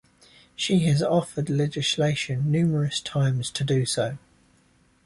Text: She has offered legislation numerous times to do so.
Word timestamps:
She 0.55 0.79
has 0.87 1.03
offered 1.03 1.47
legislation 1.47 2.49
numerous 2.51 3.01
times 3.01 3.51
to 3.51 3.63
do 3.63 3.85
so. 3.85 4.17